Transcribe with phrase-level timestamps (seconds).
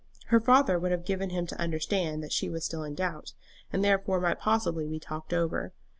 [0.29, 3.33] Her father would have given him to understand that she was still in doubt,
[3.71, 5.73] and therefore might possibly be talked over.